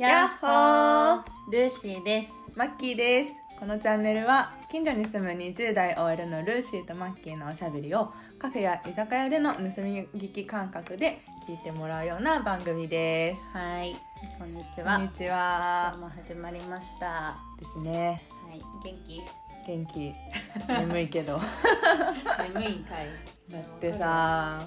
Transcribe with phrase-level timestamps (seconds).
[0.00, 1.22] やっほー。
[1.50, 2.32] ルーシーです。
[2.56, 3.32] マッキーです。
[3.58, 9.68] このチャンネルは近所に住む20代 OL のルーシーとマッキーのおしゃべりをカフェや居酒屋での盗み
[10.14, 13.42] 聞き感覚で聞いてもらうような番組です。
[13.52, 13.94] はい、
[14.38, 14.98] こんにちこんは。
[15.00, 17.06] にち今日はも始まりました。
[17.06, 18.22] はですね。
[18.56, 19.20] い、元気？
[19.66, 20.14] 元気。
[20.80, 21.38] 眠いけど。
[22.54, 23.06] 眠いんかい。
[23.52, 24.66] だってさ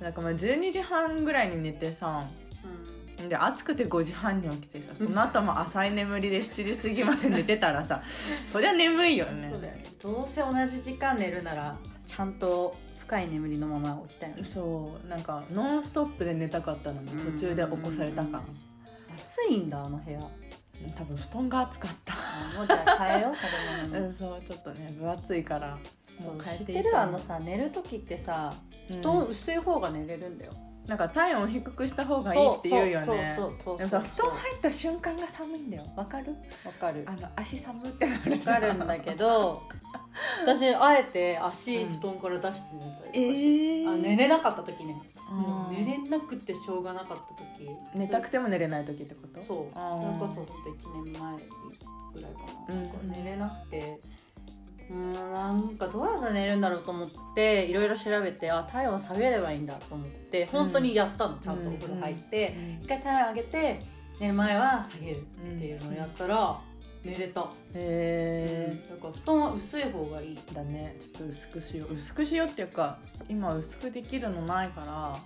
[0.00, 2.24] なんかまあ12時半ぐらいに寝てさ。
[2.28, 2.47] うん、
[3.28, 8.02] で暑くて5時半に起きてさその後も浅い眠りで7時過ぎまで寝てたらさ
[8.46, 9.50] そりゃ眠いよね。
[9.52, 9.84] そうだよね。
[10.00, 11.76] どうせ同じ時間寝るなら、
[12.06, 14.44] ちゃんと深い眠りのまま起きたいよね。
[14.44, 15.08] そう。
[15.08, 18.44] なんかノンストップで寝たかったのに途中で起こされた感
[19.16, 20.20] 暑いんだ、あの部屋。
[20.96, 22.14] 多分布団が暑かった。
[22.14, 23.34] あもうじゃあ変えよう、
[23.88, 24.06] 食べ物。
[24.06, 24.42] うんそう。
[24.46, 25.76] ちょっとね分厚いから
[26.20, 26.98] もう知っ変えていいてる？
[27.00, 28.54] あのさ寝る時ってさ
[28.88, 29.28] 布団うん。
[29.30, 30.52] 薄い方が寝れるんだよ、
[30.88, 33.06] なんか体温低くした方がいいって言うよね。
[33.06, 35.84] そうそうそうでもさ布団入った瞬間が寒いんだよ。
[35.94, 36.34] わかる？
[36.64, 37.04] わかる。
[37.06, 39.62] あの足寒ってなるわかるんだけど
[40.46, 43.92] 私あえて足布団から出して寝たりとかして、えー。
[43.92, 45.00] あ寝れなかった時ね。
[45.30, 47.68] うんもう寝れなくてしょうがなかった時。
[47.94, 49.42] 寝たくても寝れない時ってこと？
[49.42, 49.46] そう。
[49.46, 51.36] それこそほんと1年前
[52.14, 52.82] ぐらいかな,、うん。
[52.84, 54.00] なんか寝れなくて。
[54.02, 62.84] うーんなんかどうやったら寝るんだろうと思っていろいろ調べてあ体温下げればいいんだと思って本当にやったの、ちゃんとお風呂入って、うん。
[62.84, 63.80] 一回体温上げて
[64.20, 65.20] 寝る前は下げるっ
[65.58, 66.60] ていうのをやったら、
[67.04, 70.96] 寝れた、へだから布団は薄い方がいい、えだね。
[71.00, 71.92] ちょっと薄くしよう。
[71.92, 75.20] 薄くしようっていうか今薄くできるのないからさ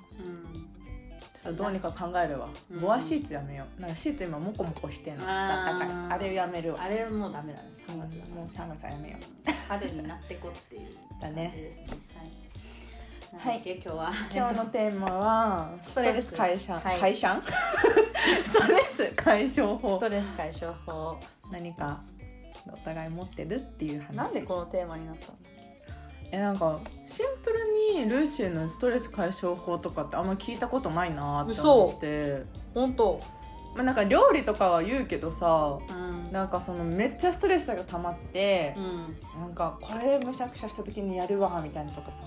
[1.51, 2.81] どうにか考えるわ、うん。
[2.81, 3.81] ボアシーツやめよう。
[3.81, 5.25] なんかシーツ今モコモコしてんの。
[5.27, 6.09] あー。
[6.09, 6.83] 高いあれやめるわ。
[6.83, 7.71] あれもうダメだね。
[7.77, 9.17] 3月だもう3月はやめよ
[9.69, 10.83] 春になってこっていう
[11.21, 11.87] 感じですね。
[13.35, 13.63] はい、はい。
[13.75, 14.11] 今日は。
[14.11, 17.01] う今日のテーマは ストレス解消、はい。
[17.01, 17.43] 解消？
[18.45, 19.97] ストレス解消法。
[19.97, 21.19] ストレス解消法。
[21.51, 22.01] 何か
[22.73, 24.15] お互い持ってるっていう話。
[24.17, 25.35] なんでこのテーマになったの？
[26.33, 32.43] えなんかシンプルにルーシーのストレス解消法とかってあんま聞いたことないなって思って。
[32.75, 33.21] 本当。
[33.75, 36.33] まあなんか料理とかは言うけどさうん。
[36.33, 39.41] なんかそのめっちゃストレスが溜まってう、ん。
[39.41, 42.23] なんかこれむしゃくしゃした時にやるわみたいなとかさ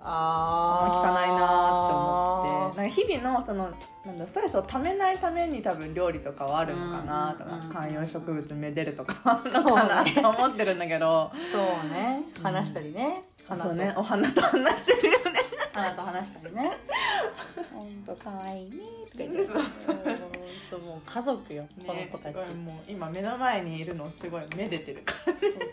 [0.00, 2.82] ああんま聞かないなーって思って。
[2.82, 3.70] なんか日々のその
[4.06, 10.12] なんだストレスをためないために多分料理とかはあるのかなとか、うんうんうん観葉植物めでるとかあるのかなね。
[10.14, 11.30] と思ってるんだけど。
[11.52, 12.22] そうね。
[12.36, 12.42] うん。
[12.42, 13.86] 話したりね、そうね。
[13.88, 15.24] 花お花と話してるよね。
[15.72, 16.76] と花と話したりね。
[17.72, 18.76] 本当可愛いね
[19.10, 20.76] とか言って。
[20.76, 22.34] もう家族よ、このね子たち。
[22.54, 25.64] もう今目の前にいるのすごいめでてるからそうそうそう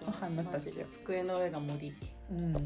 [0.00, 0.14] そう。
[0.14, 1.92] お花たち机の上が森。
[2.30, 2.56] うん。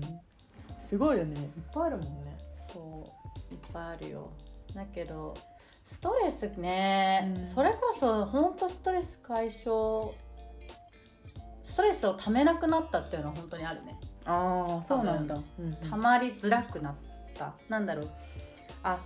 [0.78, 1.40] すごいよね。
[1.40, 2.36] いっぱいあるもんね。
[2.56, 3.10] そ
[3.50, 4.30] ういっぱいあるよ。
[4.74, 5.34] だけど
[5.84, 7.54] ストレスね、うん。
[7.54, 10.12] それこそ本当ストレス解消
[11.62, 15.74] ストレスをためなくなったっていうのは本当にあるねああそうなんだ、うん。
[15.88, 16.94] たまりづらくなっ
[17.38, 17.54] た。
[17.68, 18.10] なんだろう。
[18.82, 18.98] あ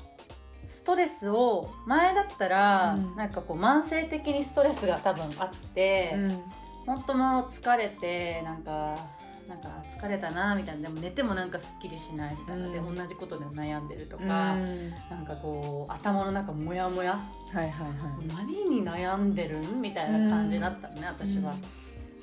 [0.66, 3.16] ストレスを前だったら、うん。
[3.16, 6.42] なんかこう慢性的にストレスが多分あって、うん。
[6.86, 8.96] 本当もう疲れてなんか
[9.48, 12.72] なんか疲れたなみたいなでも寝てもなんかすっきりしないみたいな、うん。
[12.72, 14.26] で同じことで悩んでるとか、う
[14.56, 14.90] ん。
[15.10, 17.20] なんかこう頭の中モヤモヤ、は
[17.54, 17.70] いはいはい。
[18.28, 21.54] 何に悩んでるんみたいな感じだったのね、私は。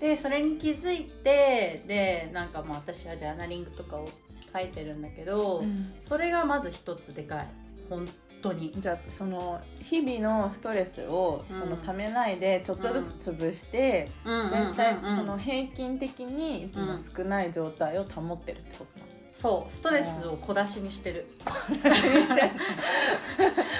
[0.01, 4.09] うんでそれに気づいてでなんかまあ私はジャーナリングとかを
[4.53, 5.93] 書いてるんだけど、うん。
[6.07, 7.47] それがまず一つでかい。
[7.89, 8.07] 本
[8.41, 8.71] 当に。
[8.75, 11.59] じゃあその日々のストレスをうん。
[11.59, 19.71] そのためないでちょっとずつ潰して、全体その平均的にいつも少ない状態を保ってるってことなの、そう。
[19.71, 21.27] ストレスを小出しにしてる。
[21.69, 22.41] にして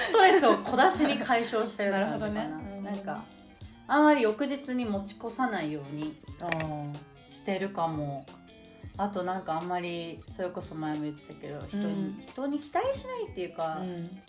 [0.06, 1.98] ストレスを小出しに解消してるな。
[2.06, 2.48] なるほどね。
[2.76, 3.22] うんなんか
[3.88, 6.16] あんまり翌日に持ち越さないように
[7.30, 8.24] してるかも。
[9.00, 12.20] あとなんかあんまりそれこそ前も言ってたけど人に,、うん。
[12.20, 14.20] 人に期待しないっていうか、うん。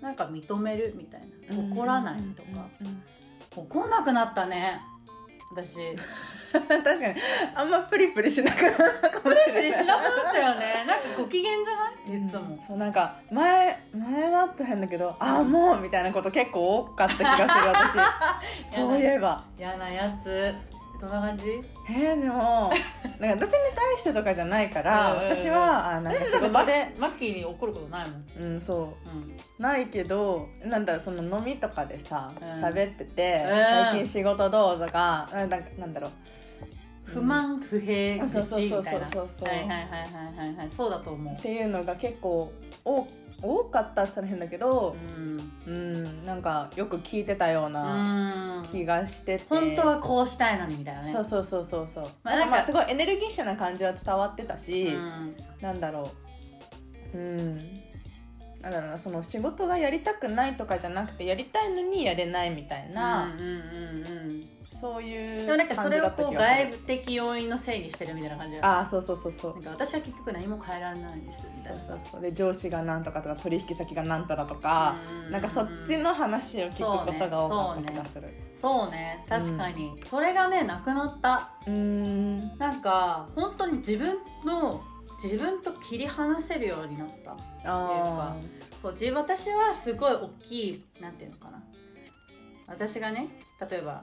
[0.00, 1.74] なんか認めるみたいな。
[1.74, 3.02] 怒らないとか、うんうん。
[3.56, 4.80] 怒んなくなったね
[5.54, 5.78] 私。
[6.52, 7.14] 確かに。
[7.54, 9.52] あんまプリプリしなくなったかもしれない。
[9.54, 10.84] プリしなくなったよね。
[10.88, 12.24] なんかご機嫌じゃない？
[12.24, 18.74] いつも、そうなんか前前はって変だけどああもうみたいなこと結構多かった気がする私。
[18.76, 19.42] そういえば。
[19.58, 20.54] 嫌なやつ
[21.02, 21.44] どんな感じ？
[21.90, 22.70] えー、でも
[23.18, 28.78] なんか私に対してとかじゃないからうん私はあなんか仕事マでマッキーに怒ることないもん、うんそう。
[28.78, 28.94] ん、う
[29.58, 32.48] ないけどなんだその飲みとかでさうん。
[32.48, 33.62] 喋、ってて、うん。
[33.90, 36.10] 最近仕事どうとかななんだろう。
[37.04, 39.48] 不満不平愚そうそうそうそうそうそう。
[39.48, 40.70] はいはいはいはいはいはい。
[40.70, 41.34] そうだと思う。
[41.34, 42.52] っていうのが結構
[42.84, 43.06] 多
[43.42, 48.68] 多かったって言ったら変だけどうんうんなんかよく聞いてたようなうん。
[48.70, 51.12] 気がしてて、本当はこうしたいのにみたいなね。
[51.12, 55.36] そうそうそうそうそう、まあなんかすごいエネルギッシュな感じは伝わってたし、うん。
[55.60, 56.10] なんだろ
[57.12, 57.18] う。
[57.18, 57.60] うん
[58.62, 64.48] なんだろうなその仕事がやりたくないとかじゃなくてやりたいのにやれないみたいな、うんうんうんうん
[64.82, 69.52] そういうでもなんかそれをこう外部的要因のせいにしてるみたいな感じああそうそうそうそう。
[69.54, 71.80] なんか私は結局何も変えられないんですみたそいうな。
[71.80, 78.28] そうそうで上司がなんとかとか取引先がなんとかとか、うんなんかそっちの話を聞くことが多かった気がする。
[78.54, 79.24] そうね。
[79.28, 81.50] 確かに、それがねなくなった。
[81.64, 82.58] うーん。
[82.58, 84.82] なんか本当に自分の
[85.22, 87.36] 自分と切り離せるようになった。
[87.64, 88.36] あ
[88.82, 91.62] こう自私はすごい大きいなんていうのかな。
[92.66, 93.28] 私がね
[93.70, 94.02] 例えば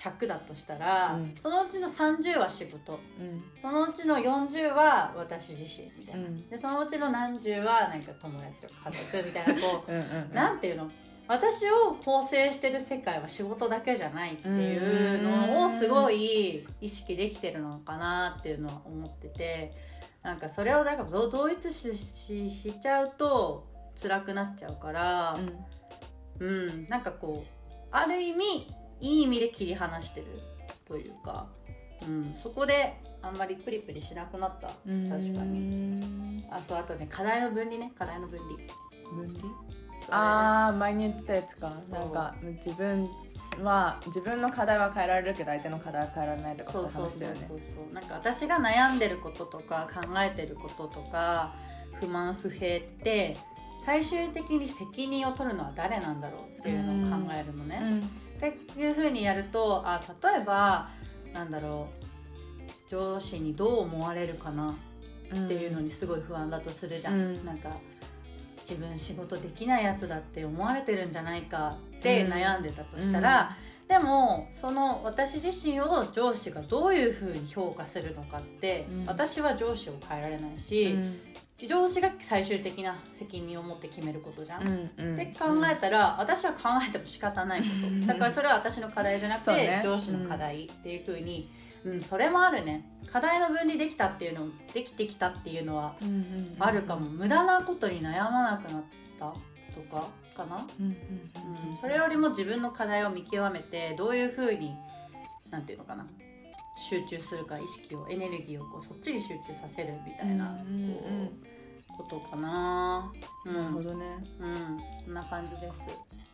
[0.00, 1.34] 100だとしたら、うん。
[1.40, 2.94] そのうちの30は仕事。
[2.94, 3.44] ーうん。
[3.62, 6.48] そのうちの40は私自身みたいな、うん。
[6.48, 10.90] でそのうちの何十はなんか友達とか家族みたいなこう うなんていうの？
[11.28, 19.72] 私を構成してる世界は仕事だけじゃないっていうのをすごい意識できてるのかなっていうのは思ってて
[20.22, 23.66] なんかそれをなんか同同一視ししちゃうと
[24.00, 25.36] 辛くなっちゃうから、
[26.38, 28.66] うん、なんかこうある意味
[29.00, 30.26] いい意味で切り離してる
[30.86, 31.48] というか、
[32.02, 34.68] うん、そこであんまりプリプリしなくなった。
[34.68, 37.92] 確うんかににあそうあとね課題の分離ね。
[37.98, 38.50] 課題の分離。
[39.14, 39.48] 分離？
[40.10, 41.72] ああ前に言ってたやつか。
[41.90, 43.08] なんか自分
[43.60, 47.94] は自分の課題は変えられるけど相手の課題は変えられないとかそういうそうそうそう。
[47.94, 51.54] なんか私が悩んでることとか考えてることとか
[52.00, 53.36] 不満不平って
[53.84, 58.02] 最終的に責任を取るのは誰なんだろうっていうのを考えるのね。
[58.38, 60.88] っていうふうにやるとあ例えば
[61.32, 61.88] なんだろ
[62.88, 64.74] う上司にどう思われるかなっ
[65.48, 67.46] ていうのにすごい不安だとするじゃん、うん。
[67.46, 67.70] なんか
[68.60, 73.56] 自分仕事できないやつだって思われてるんじゃないかって悩んでたとしたら、
[73.88, 79.04] でもその私自身を上司がどういうふうに評価するのかって、うん。
[79.06, 80.96] 私は上司を変えられないし、
[81.68, 84.62] 上司が最終的な責任を持って決めることじゃん。
[84.62, 84.66] っ
[85.16, 87.66] て考えたら、私は考えても仕方ないこ
[88.00, 88.06] と。
[88.06, 89.80] だからそれは私の課題じゃなくて、ね。
[89.84, 91.50] 上司の課題っていうふうに、
[91.84, 92.84] うん、それもあるね。
[93.12, 95.94] 課題の分離できたっていうのできてきたっていうのは
[96.58, 98.82] あるかも、無駄なことに悩まなくなっ
[99.18, 99.34] た
[99.74, 100.96] とかかな、うん
[101.80, 104.74] それよりも自分の課題を見極めてどういうふうに
[105.50, 106.06] なんていうのかな？
[106.78, 110.64] 集中するか意識をエネルギーをこうそっちに集中させるみたいな、こ
[111.94, 113.12] うことかな？
[113.44, 113.52] うん。
[113.52, 114.04] なるほどね。
[114.40, 115.80] うん、こんな感じです。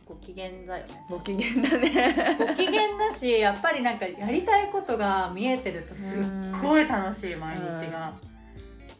[0.05, 1.05] ご機嫌だよね。
[1.09, 2.37] ご機嫌だね。
[2.39, 8.13] ご機嫌だし、やっぱりなんかやりたいことが見えてるとすっごい楽しい毎日が。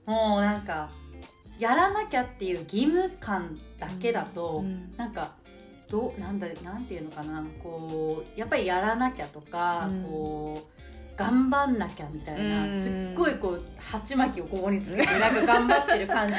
[0.05, 0.89] もうなんか
[1.59, 4.91] やらなきゃっていう義務感だけだと、うん。
[4.97, 5.33] なんか
[5.89, 10.03] どうなんだなんていうのかな、こうやっぱりやらなきゃとか、うん。
[10.03, 10.79] こう。
[11.19, 12.81] 頑張んなきゃみたいな、うん。
[12.81, 16.35] すっごいこう鉢巻きをここにつけてなんか頑張ってる感じ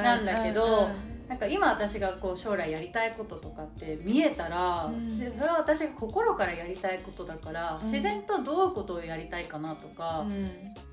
[0.00, 0.90] なんだけど
[1.28, 5.16] なんか今私がこう将来やりたいこととかって見えたら、うん。
[5.16, 7.90] それは私が心からやりたいことだから、うん。
[7.90, 10.24] 自然とどういうことをやりたいかなとか、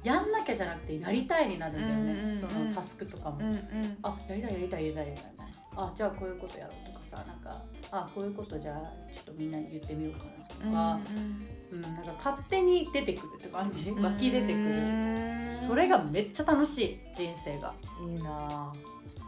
[0.04, 2.50] やんなきゃじゃなくてやりたいになるんだよね、うんうんうん。
[2.50, 5.46] そのタスクとかも、うんうんあやりたいやりたいやりたいみたいな
[5.76, 8.76] あじゃあこういうことやろうとかさなんかあこういうことじゃあ
[9.14, 11.00] ちょっとみんなに言ってみようかなとか、
[11.72, 13.90] うんなんか勝手に出てくるって感じ。
[13.90, 17.74] 湧き出てくる、それがめっちゃ楽しい人生が。
[18.08, 18.72] いいな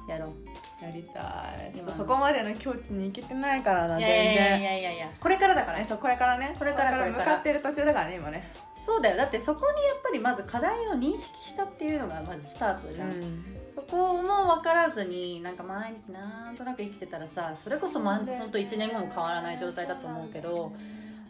[0.07, 0.83] やろう。
[0.83, 1.73] やりたい。
[1.73, 4.91] ちょっとそこまでの境地に行けてないからないやいやいや全然いやいや。
[4.93, 6.55] いやこれからだからえそうこれからね。
[6.57, 7.25] これからこれから。
[7.25, 8.51] 向かってる途中だからね今ね。
[8.85, 9.17] そうだよ。
[9.17, 13.43] だってそこにやっぱりまず課題を認識したっていうのがまずスタートじゃん、
[13.73, 18.43] そこも分からずになんか毎日なんとなく生きてたらさそれこそ、ま、そうだよね。
[18.43, 20.71] ほんと1年後も変わらない状態だと思うけど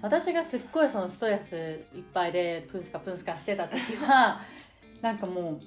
[0.02, 1.56] 私がすっごいそのストレス
[1.96, 4.42] いっぱいでプンスカプンスカしてた時は
[5.02, 5.60] なんかもう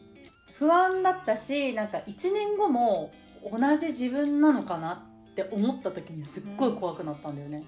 [0.59, 3.13] 不安だったしなんか1年後も
[3.51, 7.63] 同じ自分なのかなって思った時にすっごい怖くなったんだよね。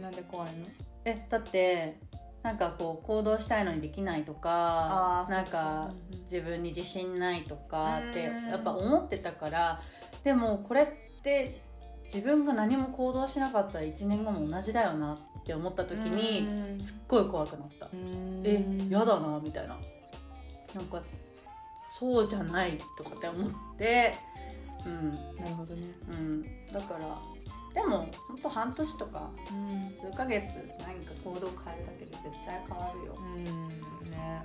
[0.00, 0.66] なんで怖いの？
[1.04, 1.98] えだって
[2.42, 5.90] なんかこう行動したいのにできないとかなんか
[6.30, 8.48] 自分に自信ないとかってうん。
[8.48, 9.80] やっぱ思ってたから
[10.22, 10.86] でもこれっ
[11.22, 11.60] て
[12.04, 17.88] 自分が何も行動しなかったら1年後も同じだよなって思った時にすっごい怖くなった。
[18.44, 19.76] えやだなみたいな。
[20.74, 21.02] なんか
[21.98, 24.14] そうじゃないとかって思って
[24.84, 25.14] うん。
[25.36, 25.86] なるほどね。
[26.12, 26.42] うん。
[26.72, 27.18] だから
[27.74, 29.30] でもほんと半年とか
[30.00, 30.44] 数ヶ月
[30.80, 33.16] 何か行動変えるだけで絶対変わるよ。
[33.18, 34.10] うん。
[34.10, 34.42] ね。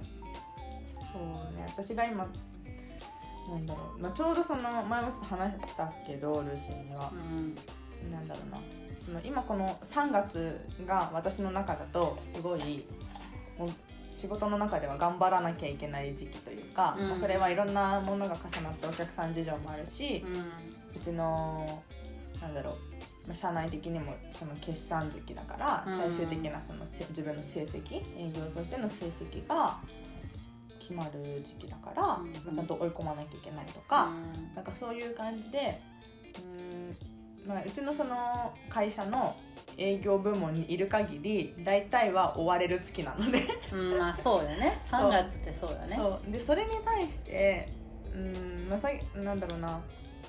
[0.99, 1.65] そうね。
[1.67, 2.27] 私が今
[3.49, 7.11] なんだろう、まあ、ちょうどその前もちょっと話したけどルーシーには。
[7.13, 7.55] う、ん。
[8.11, 8.59] なんだろうな。
[9.03, 12.85] その今この3月が私の中だとすごい
[13.57, 13.69] もう
[14.11, 17.09] 仕事の中では頑張らなきゃいけない時期というか、うん。
[17.09, 20.23] まあそれはいろんなものが重なってお客さん事情もあるし、
[20.95, 21.81] うちの
[22.41, 22.75] なんだろう
[23.27, 25.97] まあ社内的にもその決算時期だから、うん。
[25.97, 29.77] 最終的なそのせ自分の成績営業としての成績が
[30.79, 32.19] 決まる時期だから、
[32.53, 34.11] ちゃんと追い込まなきゃいけないとか、
[34.55, 35.81] なんかそういう感じで
[36.35, 39.35] うーん、まあ、うちのその会社の
[39.77, 43.43] 営業部門にいる限り大体は追われる月なので。
[43.71, 44.79] うんまあそうよね。
[44.89, 45.01] そう。
[45.01, 45.95] 3月ってそうよね。
[45.95, 46.31] そう。
[46.31, 47.67] でそれに対して
[48.13, 49.81] うーん、まあ、さなんだろうな。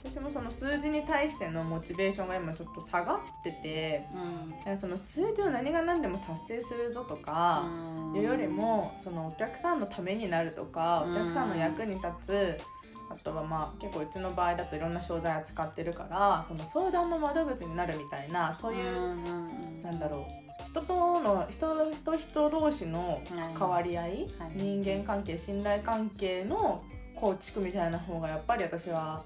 [0.04, 4.04] 私もその数字に対してのモチベーションが今ちょっと下がってて
[4.66, 4.76] うん。
[4.76, 8.16] その数字を何が何でも達成するぞとか、うん。
[8.16, 12.60] いうよりもそのお客さんのためになるとかうんお客さんの役に立つ
[13.12, 20.42] あとはまあ結構うちの場合だといろんな商材扱ってるからその相談の窓口になるみたいなそういう、んうんなんだろう。
[20.64, 23.20] 人との人人人同士の
[23.54, 24.52] 関わり合い、はい。
[24.54, 26.84] 人間関係信頼関係の
[27.16, 29.24] 構築みたいな方がやっぱり私は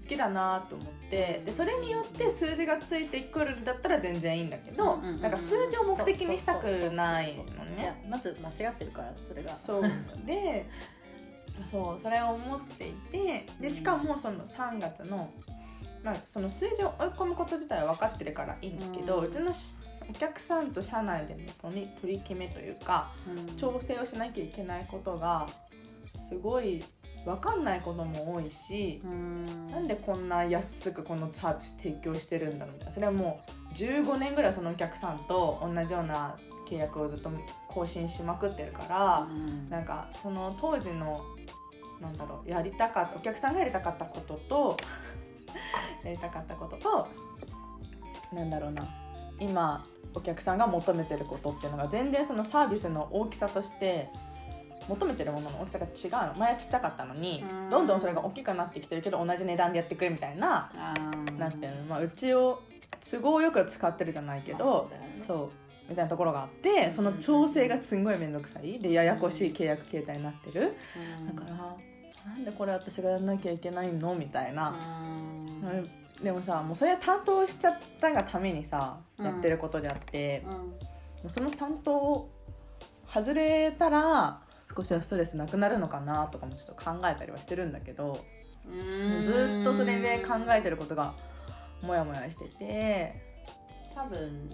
[0.00, 8.04] 好きだなと思ってでそれによって数字がついてくるんだったら全然いいんだけど、うんうんうんなんか数字を目的にしたくないのね。
[8.08, 9.56] まず間違ってるからそれが。
[9.56, 9.82] そう。
[10.26, 10.66] で
[11.64, 12.00] そう。
[12.00, 15.30] それを思っていてでしかもその3月の,、
[16.02, 19.76] まあ、その数字を追い込むこと自体は分かってるからいいんだけど、ううんちのし
[20.08, 23.56] お客さんと社内での取り取り決めというかうん。
[23.56, 25.46] 調整をしなきゃいけないことが
[26.28, 26.84] すごい
[27.24, 29.68] 分かんないことも多いし、うん。
[29.70, 32.94] なんでこんな安くこのサービス提供してるんだろうみたいな。
[32.94, 33.40] それはも
[33.72, 37.30] う15年ぐらいそのお客さんと同じような契約をずっと
[37.68, 39.28] 更新しまくってるから。
[39.30, 39.70] うん。
[39.70, 41.22] なんかその当時の
[42.00, 44.76] なんだろうやりたかったお客さんがやりたかったことと
[46.04, 47.08] やりたかったことと
[48.32, 48.82] なんだろうな
[49.40, 54.10] 今お客さんが求めてることっていうのが全然そのサービスの大きさとして
[54.88, 56.34] 求めてるものの大きさが違うの。
[56.38, 57.70] 前はちっちゃかったのにうん。
[57.70, 60.70] どんどんそれが大きくなってきてるけど同じ値段でやってくれみたいな
[61.38, 62.60] なんていうの、まあ、うちを
[63.00, 65.24] 都合よく使ってるじゃないけど、まあそうね。
[65.26, 68.78] そうみたいなところがあってその調整がすんごい面倒くさい。
[68.78, 70.76] でややこしい契約形態になってる、
[71.20, 71.36] うん。
[71.36, 71.76] だから
[72.32, 74.14] なんでこれ私がやんなきゃいけないの？
[74.14, 74.74] みたいな、
[76.22, 79.26] でもさもうそれは担当しちゃったがためにさうん。
[79.26, 80.42] やってることであって、
[81.28, 82.30] その担当を
[83.12, 84.40] 外れたら
[84.74, 88.24] 少しはストレスなくなるのかなとかもちょっと考えたりはしてるんだけど、
[88.66, 89.22] うん。
[89.22, 91.12] ずっとそれで考えてることが
[91.82, 93.34] モヤモヤしてて。
[93.94, 94.50] 多分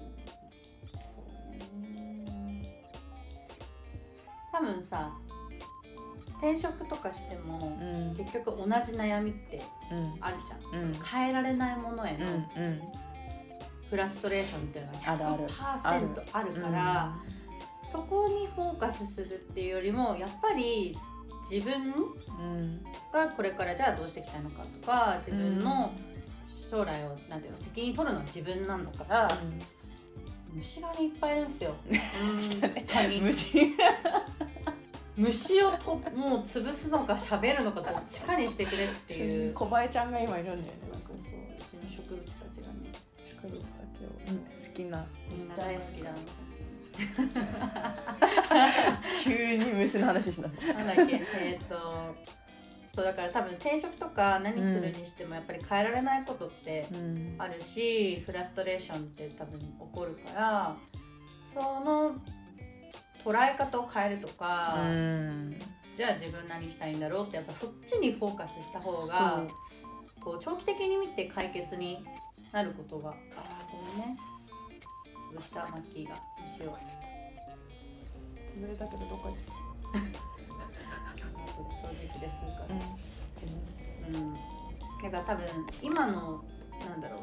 [4.52, 5.12] 多分さ
[6.38, 8.16] 転職とかしてもうん。
[8.16, 10.14] 結局同じ悩みってうん。
[10.20, 10.94] あるじゃん、うん。
[10.94, 12.26] 変えられないものへうんの
[12.56, 12.80] うん。
[13.90, 15.42] フラストレーションっていうのあるある。
[15.42, 17.12] が100%あるから、
[17.86, 20.96] そこにフォーカスするっていうよりもやっぱり
[21.50, 21.92] 自分
[22.38, 22.82] うん。
[23.12, 25.92] がこれからじゃあどうしていきたいのかとか自分の
[26.70, 29.28] 将来をなんていうの責任取るのは自分なんだから、
[30.54, 31.74] 虫がねいっぱいいるんですよ。
[32.62, 33.20] 本当に。
[33.20, 33.74] 虫
[35.20, 39.52] 虫をともう潰すのか喋るのかどっちかにしてくれっていう。
[39.54, 41.14] 小林ちゃんが今いるんだよねそうそうそう。
[41.14, 46.16] うちの植物たちがね植物たちを好きなみんな大好きだな
[49.24, 52.14] 急に虫の話しなさいなんだっけえっと
[52.94, 60.76] そうだから多分転職とか何するにしてもやっぱり変えられないことってうんあるしフラストレーションって多分起こるから
[61.54, 62.16] その
[63.24, 65.58] 捉え方を変えるとか、うん。
[65.96, 69.46] じゃあ自分何したいんだろうってやっぱそっちにフォーカスした方が
[70.20, 72.04] こう長期的に見て解決に
[72.52, 73.14] なることがあ
[73.70, 74.18] ごめんね。
[75.30, 76.76] 潰したマッキーが虫を
[78.48, 79.50] 潰れたけどどっか行って
[79.90, 82.78] 後 で掃除機でするから、う
[84.12, 85.46] うん、だから多分
[85.80, 86.44] 今の
[86.80, 87.20] なんだろう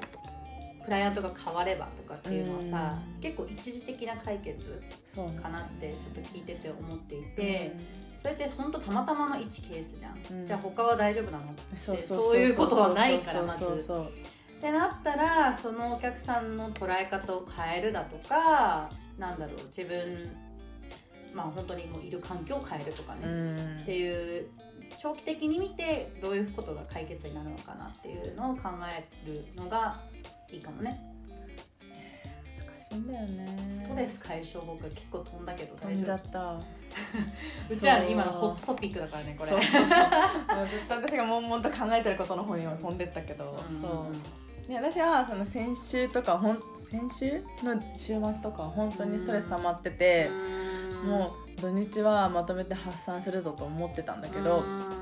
[0.88, 3.22] クライアントが変わればとかっていうのはさ、うん。
[3.22, 5.28] 結構一時的な解決そう。
[5.28, 7.76] ねかなってちょっと聞いてて思っていて、
[8.22, 10.48] それって本当たまたまの1ケースじゃん、うん。
[10.48, 11.52] じゃあ他は大丈夫なの？
[11.52, 13.66] ってそういうことはないからまず。
[13.66, 18.90] ってなったらそのお客さんの捉え方を変えるだとか
[19.20, 20.26] なんだろう自分
[21.36, 24.48] まあ本当にもういる環境を変えるとかね、っていう
[25.00, 30.00] 長期的に見てどういうことが解決になるのかなっていうのを考えるのが
[30.50, 31.00] いいかもね。
[32.56, 33.58] 難ししいんだよね。
[33.70, 36.56] ストレス解消法が結構飛んだけど飛んじゃった。
[37.70, 38.12] うちらのそう。
[38.12, 39.52] 今のホットトピックだからねこれ。
[39.52, 40.58] そうそうそう。
[40.58, 44.68] もうずっと私が悶々と考えてることの方に今飛んでったけど、うんそう。
[44.68, 50.30] で私はその先週とかほん先週の週末とか本当にストレス溜まってて、
[51.04, 51.10] うん。
[51.10, 54.97] もう土日はまとめて発散するぞと思ってたんだけど、うん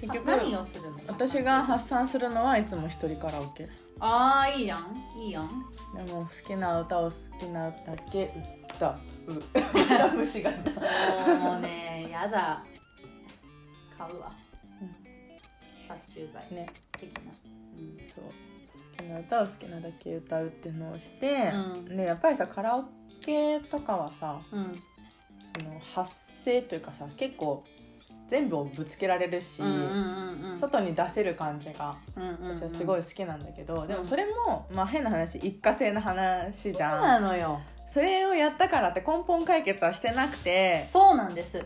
[0.00, 0.98] 結局何をするの？
[1.08, 3.68] 私が発散するのはいつも一人カラオケ。
[3.98, 5.20] ああいいやん。
[5.20, 5.64] いいやん。
[5.94, 7.76] でも好きな歌を好きなだ
[8.10, 8.32] け
[8.76, 9.32] 歌う。
[9.74, 12.64] 歌虫がもうねやだ。
[13.98, 14.32] 買うわ、
[14.80, 14.96] うん
[15.86, 16.54] 殺虫剤。
[16.54, 16.66] ね。
[16.92, 17.20] 的な、
[17.76, 17.98] うん。
[18.08, 18.24] そう。
[18.24, 21.96] 好きな歌を好きなだけ歌うっていうのをして、うん。
[21.96, 22.84] でやっぱりさカラオ
[23.20, 24.72] ケとかはさうん。
[25.58, 27.64] その発声というかさ結構
[28.30, 29.60] 全部をぶつけられるし、
[30.54, 31.96] 外に出せる感じが
[32.40, 34.00] 私はすごい好きなんだけど、でうん。
[34.00, 37.60] もそれも、まあ、変な話一過性の話じそうゃんなのよ。
[37.92, 40.78] それをやったからって根本解決はしてなくて。
[40.78, 41.58] そうなんです。
[41.58, 41.62] っ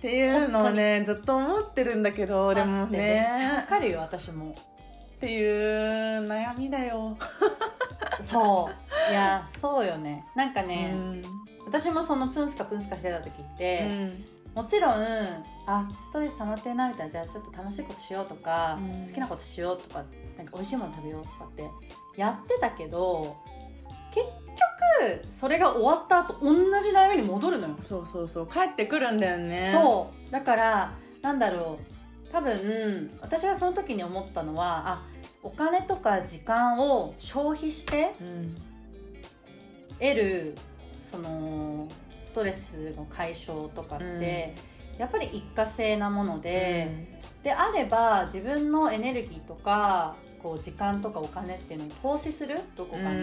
[0.00, 3.30] ていうのをねずっと思ってるんだけどでもあってめね。
[3.34, 4.50] っちゃわかるよ私も。
[4.50, 7.16] っていう悩みだよ。
[8.20, 8.68] そ
[9.08, 9.10] う。
[9.12, 10.24] いやそうよね。
[10.34, 11.22] なんかね、うん。
[11.66, 14.24] 私もそのプンスカプンスカしてた時っうて、ん
[14.56, 14.92] もちろん
[15.66, 19.06] あストレス溜まってんなみたいなじゃあちょっと楽しいことしようとか、うん。
[19.06, 20.02] 好きなことしようとか
[20.38, 21.70] なんか美味しいもの食べようとかって
[22.16, 23.36] やってたけど
[24.14, 24.26] 結
[25.20, 28.46] 局それが終わった後同じ悩みに戻るのよ、そうそうそう。
[28.46, 29.70] 帰ってくるんだよね。
[29.72, 30.32] そう。
[30.32, 31.78] だからなんだろ
[32.28, 32.32] う。
[32.32, 35.02] 多分私はその時に思ったのはあ
[35.42, 38.54] お金とか時間を消費してうん。
[39.98, 40.54] 得る
[41.04, 42.05] そのス
[42.36, 44.54] トレスの解消とかって、
[44.98, 46.88] やっぱり一過性なもので、
[47.42, 52.60] であれば自分のエネルギーとかこう時間とかお金っていうのに投資する？
[52.76, 53.20] どこうかに。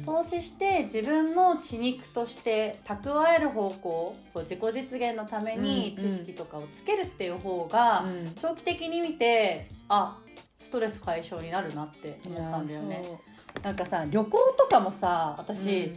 [0.00, 0.02] ん。
[0.06, 6.10] 投資して自分の血肉として蓄える方向こう自己実現のためにうんうん。
[6.10, 8.32] 知識とかをつけるっていう方がうん。
[8.40, 10.18] 長期的に見てあ
[10.58, 13.02] ストレス解消になるなって思ったんだよね。
[13.62, 15.94] なんかさ旅行とかもさ私、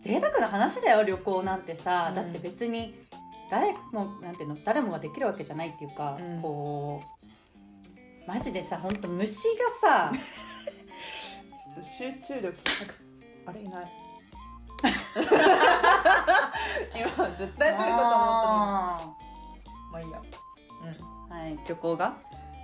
[0.00, 2.14] 贅沢な話だよ旅行なんてさ、うん。
[2.14, 2.94] だって別に
[3.50, 6.42] 誰もなんていうの誰もができるわけじゃないっていうか、うん。
[6.42, 7.02] こ
[8.26, 9.44] うマジでさ本当虫
[9.82, 12.54] がさちょっと集中力
[13.46, 13.92] あれいない。
[16.94, 18.46] 今絶対取れたと思った
[19.02, 19.16] の
[19.90, 22.16] まあいいや、ーはいうん、旅行が、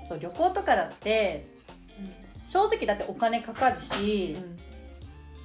[0.09, 1.47] そう旅行とかだって
[2.47, 4.37] 正直だってお金かかるし、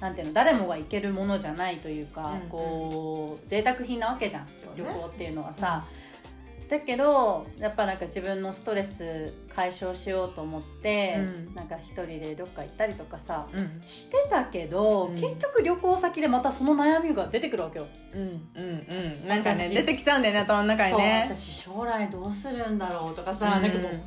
[0.00, 5.84] なんていうの誰もが行けるものじゃないというか、うんこう贅沢品なわけじゃん、旅行っていうのはさ、
[6.70, 11.54] だけどやっぱなんか自分のストレス解消しようと思って、うん。
[11.54, 13.82] なんか一人でどっか行ったりとかさうん。
[13.86, 15.14] してたけど、うん。
[15.16, 18.20] 結局旅行先でまたその悩みが出てくるわけよ、うん。
[18.20, 18.86] うん。
[19.24, 19.28] うん。
[19.28, 21.24] なんかね私出てきちゃうんだよね頭の中にね。
[21.28, 23.62] そう私将来どうするんだろうとかさ、うん。
[23.62, 24.00] なんかもう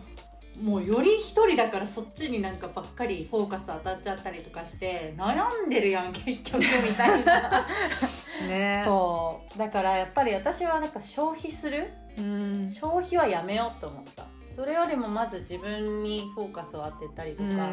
[0.62, 7.68] もうより一人だからそっちになんかばっかりフォーカス当たっちゃったりとかして悩んでるやん結局みたいな。
[8.48, 8.84] ね。
[8.86, 9.58] そう。
[9.58, 11.92] だからやっぱり私はなんか消費する？
[12.18, 12.72] うん。
[12.74, 14.26] 消費はやめようと思った。
[14.56, 17.72] それよりもまず自分にフォーカスを当てたりとか、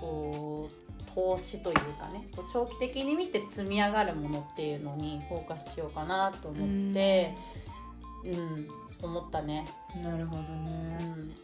[0.00, 2.26] こう投資というかね。
[2.34, 7.34] こう長期的に見て積み上がるものっていうのにフォーカスしようかなと思って
[8.24, 8.68] うん、
[9.02, 9.66] 思ったね。
[10.02, 11.28] なるほどうん。
[11.28, 11.34] ね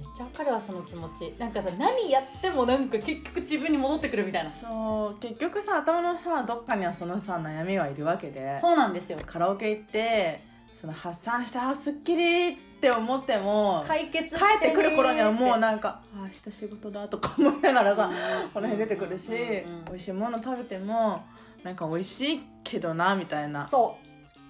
[0.00, 1.34] めっちゃわかるわその気持ち。
[1.38, 4.50] なんかさ何やってもなんか結局自分に戻ってくるみたいな。
[4.50, 5.20] そう。
[5.20, 8.58] 結局さ頭のさどっかにはそのさ悩みはいるわけで。
[8.60, 9.18] そうなんですよ。
[9.24, 10.44] カラオケ行って
[10.80, 18.10] その発散してあすっきりって思っても解決帰ってくる頃にはもうななんかあ明日仕事だとか思いながらさ
[18.54, 21.22] この辺出てくるし、うんうん美味しいもの食べても
[21.62, 23.66] なんか美味しいけどなみたいな。
[23.66, 23.98] そ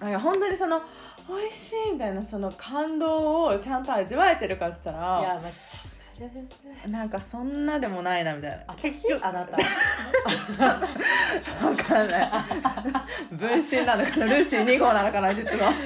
[0.00, 0.80] なんか本当にその
[1.28, 5.80] 美味しいみたいなその感動をちゃんと味わえてるかって言ったらういやめっちゃ
[6.88, 8.58] なんかそんなでもないなみたいな。
[8.68, 9.10] 私？
[9.22, 9.56] あなた？
[10.66, 12.30] わかんない。
[13.32, 15.72] 分身なのかなルーシー2号なのかな実は。
[15.72, 15.82] めっ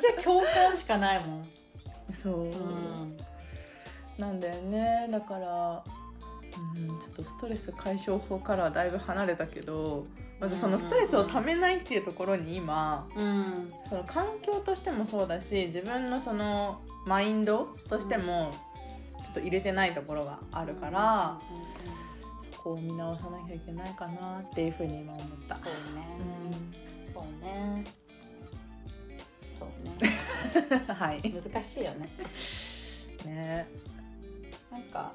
[0.00, 1.48] ちゃ共感しかないもん、
[2.14, 3.16] そう、うん、
[4.16, 5.06] なんだよね。
[5.10, 5.84] だから、
[6.78, 10.06] うん、ちょっとストレス解消法からはだいぶ離れたけど
[10.40, 13.72] まずそのストレスをためないっていうところに今うん。
[13.88, 18.52] その環境としてもそうだし自分のそのマインドとしても
[19.24, 21.40] ちょっと入れてないところがあるから、
[22.52, 25.56] そこを見直さなきゃいけないかなっていうふうに今思った。
[25.56, 25.64] そう
[25.94, 27.12] ね、うん。
[27.12, 27.84] そうね。
[29.58, 29.68] そう
[30.00, 30.84] ね。
[30.94, 31.20] はい。
[31.30, 32.08] 難しいよね。
[33.26, 33.68] ね。
[34.70, 35.12] なんか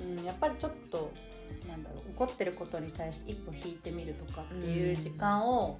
[0.00, 1.12] うん、やっぱりちょっと
[1.68, 5.78] なんだろう怒ってることに対して一歩引いてみるとかっていう時間を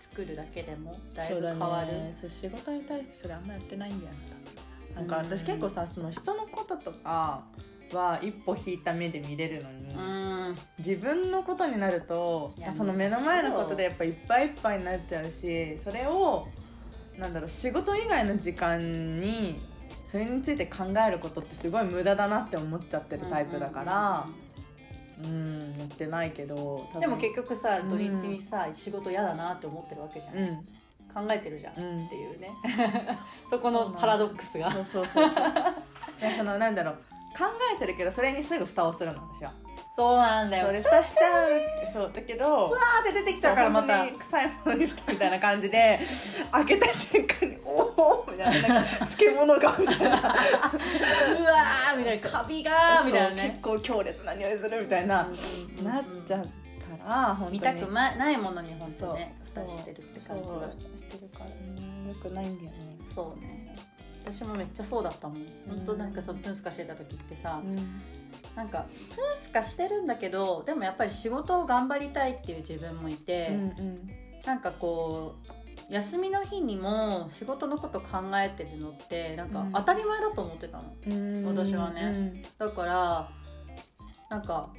[0.00, 1.92] 作るだけでもだいぶ変わる。
[2.20, 4.12] そう仕事に対してそれあんまやってないんだよ
[4.94, 5.24] ななんかうん。
[5.24, 7.44] 私結構さその人のこととか
[7.92, 9.98] は一歩引いた目で見れるのに、う
[10.52, 10.56] ん。
[10.78, 16.48] 自分のことになるとその目の前のことでやっぱいっぱいいっぱいになっちゃうしそれを
[17.18, 19.58] なんだろう仕事以外の時間に
[20.16, 24.26] それについて考えることってすごい無駄だなって思っちゃってるタイプだから。
[25.22, 27.88] うんやってないけどでも結局さうん。
[27.88, 30.56] 土日にさ、仕事嫌だなって思ってるわけじゃん、うん。
[31.26, 32.50] 考えてるじゃん、うんっていうね。
[33.48, 34.70] そこのパラドックスが。
[34.70, 35.34] そうそうそうそう。
[36.36, 36.94] そのなんだろう。
[37.36, 39.52] 考えてるけどそれにすぐ蓋をするの私は
[39.96, 40.66] そうなんだよ。
[40.66, 41.50] それ蓋しちゃう
[41.90, 44.06] そうだけどパーって出てきちゃうからまた。
[44.06, 45.98] 臭いものに蓋みたいな感じで
[46.52, 50.06] 開けた瞬間におおみたいな漬物がみたいな。
[50.06, 52.28] うわーみたいな。
[52.28, 53.48] カビがーみたいなね。
[53.52, 55.26] 結構強烈な匂いするみたいな、
[55.78, 56.48] うんなっちゃうか
[57.02, 57.58] ら本当に。
[57.58, 60.70] 見たくまないものに本当ね蓋してるって感じが。
[60.70, 62.98] してるからうんよくないんだよね。
[63.14, 63.55] そうね
[64.26, 65.46] 私もめっちゃそうだったもん。
[65.68, 67.76] 本当なんかそのプンスカしてた時ってさ、うん。
[68.56, 74.10] なんかプンスカしてるんだけどでもやっぱり仕事を頑張りたいっていう自分もいて、うん
[74.44, 75.34] なんかこ
[75.90, 79.72] う休みの日にも仕事のこと考えてるのってなんかうん。
[79.72, 81.44] 当たり前だと思ってたの、うん。
[81.44, 82.44] 私はね。
[82.58, 83.30] だから
[84.30, 84.70] なんか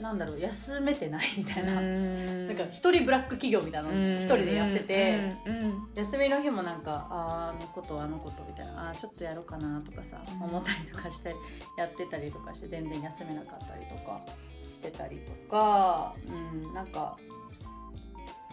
[0.00, 2.46] なんだろう休めてないみたいな、うん。
[2.48, 5.34] なんか一人ブラック企業みたいなの一人でやってて、
[5.94, 10.42] 休みの日もなんかあーあのことあのことみたいなあーちょっとやろうかなとかさ、うん。
[10.44, 11.34] 思ったりとかして
[11.78, 14.20] やってたりとかして全然休めなかったりとか
[14.68, 17.16] してたりとかうんなんか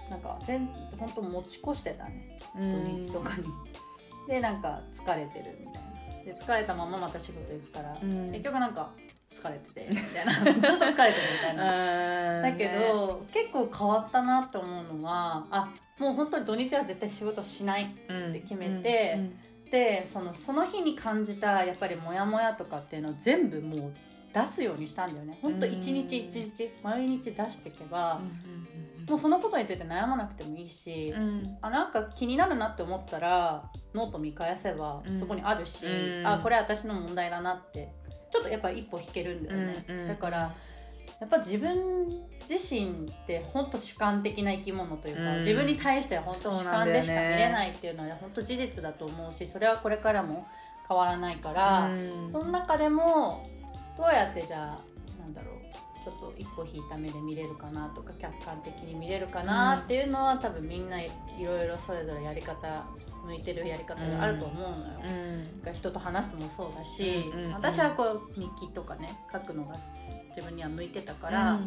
[0.09, 2.39] なんか全本当持ち越してたね。
[2.57, 3.43] うん土日とかに。
[4.27, 5.93] でなんか疲れてるみたいな。
[6.23, 8.31] で疲れたまままた仕事行くから、うん。
[8.31, 8.91] 結局なんか
[9.33, 10.33] 疲れててみたいな。
[10.43, 12.41] ずっと疲れてるみたいな。
[12.41, 19.19] だけど、結構変わったなって思うのはあもう本当に土日は絶対仕事しないって決めて
[19.69, 23.93] でそのその日に感じたやっぱりモヤモヤとかっていうのを全部もう
[24.33, 25.37] 出すようにしたんだよね。
[25.41, 28.19] 本当一日一日毎日出していけば、
[29.09, 31.13] もうそのことについて悩まなくてもいいし、
[31.61, 33.63] あなんか気になるなって思ったら
[33.93, 35.17] ノート見返せばうん。
[35.17, 36.27] そこにあるし、うん。
[36.27, 37.93] あこれ私の問題だなって
[38.31, 40.55] ちょっとやっぱ一歩引けるんだよね、うんうんだから
[41.19, 42.09] やっぱ自分
[42.49, 45.37] 自身って本当主観的な生き物というか、うん。
[45.37, 50.47] 自分に対しては本当主観でしか見れないっていうのは本当事実だと思うしそれはこれからも
[50.87, 51.89] 変わらないから、
[52.31, 53.45] その中でも
[53.97, 55.52] どうやってじゃあなんだろう
[56.03, 61.09] ちょっと一歩引いた目で見れるかなとか客観的に見れるかなっていうのは、多分みんない
[61.41, 62.85] ろいろそれぞれやり方
[63.25, 64.99] 向いてるやり方があると思うのよ。
[65.63, 67.45] が人と話すもそうだし、うんうん。
[67.45, 69.75] うん私はこう日記とかね書くのが
[70.35, 71.59] 自分には向いてたから、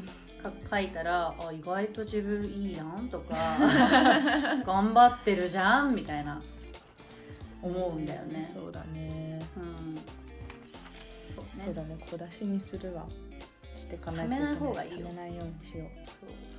[0.42, 3.58] か書いたらあ意外と自分いいやんとか
[4.66, 6.42] 頑張ってるじゃんみたいな
[7.62, 8.50] 思うんだよね。
[8.52, 9.40] そうだね。
[9.56, 9.98] うん。
[11.34, 11.64] そうね。
[11.64, 11.96] そうだね。
[12.10, 13.06] 小出しにするわ
[13.86, 15.08] していかないためない方がいいよ。
[15.10, 15.84] ないようにしよ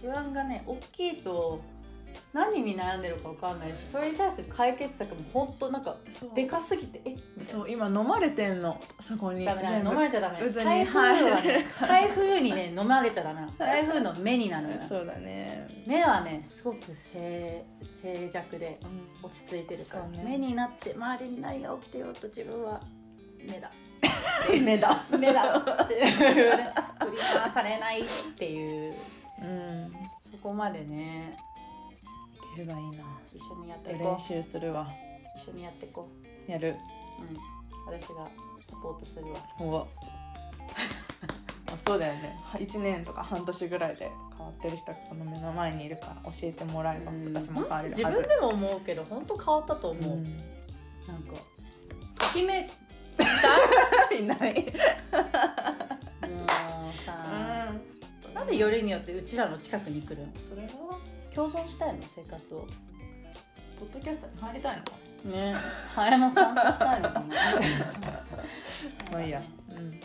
[0.01, 0.11] そう。
[0.11, 1.61] 不安がね大きいと
[2.33, 5.97] 何に悩んでるか分かんないしそれに対する解決策も本当なんか
[6.33, 7.15] でかすぎてえ？
[7.43, 8.79] そう今飲まれてんの。
[8.99, 9.45] そこに。
[9.45, 10.49] ダメダメ飲まれちゃダメ。
[10.49, 11.89] 台風はねはい。
[11.89, 15.67] 台風にね飲まれちゃダメ 台風の目になるそうだね。
[15.85, 18.79] 目はねすごく静静寂で
[19.21, 20.23] 落ち着いてるから、ね。
[20.23, 22.79] 目になって周りに何が起きてようと自分は
[23.43, 23.71] 目だ
[24.63, 25.03] 目だ。
[25.17, 28.05] 目だっていうね振り回されないっ
[28.37, 28.95] ていう。
[29.41, 29.93] うん。
[30.31, 31.37] そこまでね。
[32.53, 33.03] いければいいな。
[33.33, 34.21] 一緒にやってい練こう。
[34.21, 34.87] 習するわ。
[35.35, 36.07] 一緒にやっていこ
[36.47, 36.75] やる。
[37.19, 38.27] う、うん、私が
[38.69, 39.39] サポートするわ。
[39.59, 39.87] お。
[41.71, 42.39] あそうだよね。
[42.53, 47.33] 1年とか半年ぐらいで変わってる人がこの目の前にいるから教えてもらえばうん。
[47.33, 48.03] 少しも変われるはず。
[48.03, 50.23] 自分でも思うけど本当変わったと思う、うん。
[51.07, 51.33] なんか
[52.19, 52.69] ときめい
[54.17, 54.73] いない。
[55.11, 57.71] たもうさ、
[58.33, 60.27] なんでよりによってうちらの近くに来るの？
[60.49, 60.97] それは？
[61.33, 61.99] 共存したいの？
[62.03, 62.67] 生活を。
[63.79, 64.91] ポッドキャストに入りたいのか？
[65.25, 65.55] ね。
[65.93, 67.25] 早山参加したいのかな
[69.11, 69.37] まあいいや。
[69.37, 69.47] はい。
[69.77, 69.99] うん。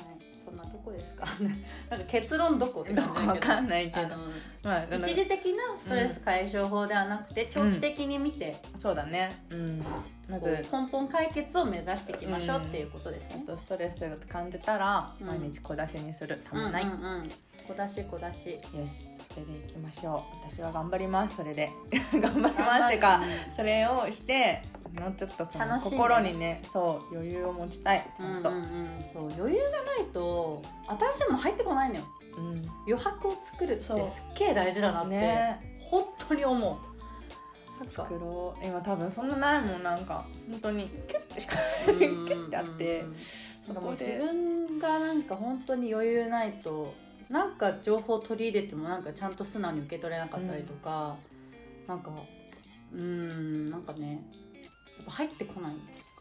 [0.44, 1.24] そんなとこですか。
[1.88, 3.60] なんか結論どこってど感じかだけど。
[3.62, 4.16] んないけど。
[4.64, 9.32] まあ一時的なストレス解消法ではなくて、長期的に見て、そうだね。
[9.50, 9.84] うん
[10.28, 10.52] まこずう。
[10.72, 13.44] 根本解決を目指していきましょうっていうことですね。
[13.46, 13.56] ちょっ。
[13.56, 15.26] とストレスを感じたらうん。
[15.26, 16.40] 毎日小出しにする。
[16.48, 16.96] たまない、うんうん。
[16.96, 17.30] うん
[17.68, 18.50] 小出し小出し。
[18.76, 19.10] よし。
[19.32, 20.50] それでいきましょう。
[20.50, 21.36] 私は頑張ります。
[21.36, 21.70] それで。
[22.12, 22.84] 頑張ります。
[22.86, 23.22] ってか
[23.54, 24.62] それをして
[24.98, 28.02] もうちょっとその心にねそう余裕を持ちたい。
[28.16, 32.02] ちゃんと、うんうんうん、そう余裕がないと新しいもの入ってこないのよ。
[32.36, 32.62] うん。
[32.86, 35.78] 余白を作るってすっげえ大事だなって、ね。
[35.78, 36.91] 本当に思う
[37.86, 38.66] 作ろう。
[38.66, 40.24] 今多分そんなないもんなんか。
[40.50, 41.56] 本当にキュッてしか
[41.88, 41.98] うん。
[41.98, 43.04] キュッてあって。
[43.66, 44.18] そこで。
[44.18, 46.94] 分がなんか本当に余裕ないと
[47.28, 51.16] なんか情報を取り入れてもなんかちゃんと素直に受け取れなかったりとか、
[51.86, 52.10] なんか
[52.92, 54.22] うーんなんかね
[54.96, 55.74] やっぱ入ってこない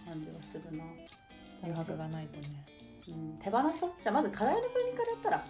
[0.05, 0.83] 感じがするな。
[1.63, 2.65] 余白がないとね。
[3.07, 3.91] うん、手放そう。
[4.01, 5.45] じゃあまず課題の分離からやったら。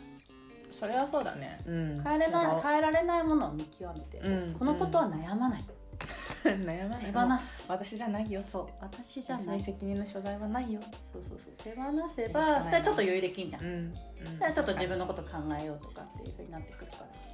[0.72, 1.60] それはそうだね。
[1.68, 2.02] うん。
[2.02, 4.54] 変えれない変えられないものを見極めて、うん。
[4.54, 5.64] このことは悩まない、
[6.44, 7.06] 悩まない。
[7.06, 7.72] 手放す。
[7.72, 8.42] 私じゃないよ。
[8.42, 9.62] そう私じゃない。
[9.62, 10.82] 責任の所在はないよ。
[11.12, 11.54] そうそうそう。
[11.58, 17.32] 手放せばそしたらちょっと余裕できんじゃん、ん、そしたらちょっと自分のこと考えようとかっていうふうになってくるから、はい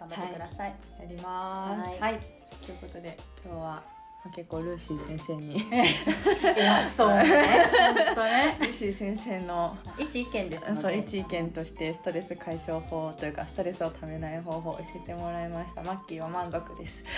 [0.00, 1.90] 頑張ってください、やります。
[1.90, 2.00] はい。
[2.00, 2.20] はい、
[2.64, 5.64] ということで今日は結構ルーシー先生に。
[5.72, 7.24] 偉そうね。
[7.24, 15.82] 本当ねルーシー先生の一意見ですそう一意見としてストレス解消法というかストレスをためない方法を教えてもらいました。
[15.82, 17.02] マッキーは満足です。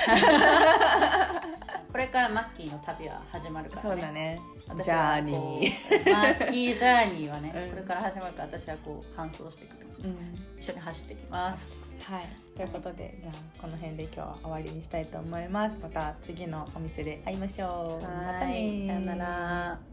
[1.91, 3.89] これからマッキーの旅は始まるからね。
[3.91, 4.41] そうだね。
[4.69, 6.13] 私ジャーニー。
[6.13, 7.71] マッキージャーニーはね、うん。
[7.71, 10.07] これから始まるから私はこう搬送していくとう。
[10.09, 10.17] ん。
[10.59, 12.29] 一緒に走ってきますはい。
[12.57, 15.79] ということでじゃあこの辺で今日は終わりにしたいと思います。
[15.83, 18.03] また次のお店で会いましょう。
[18.03, 18.09] ま
[18.41, 19.92] たねはいさよなら